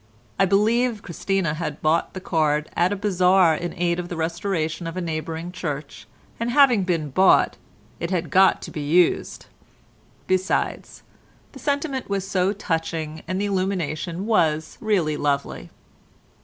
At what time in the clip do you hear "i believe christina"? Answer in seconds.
0.39-1.53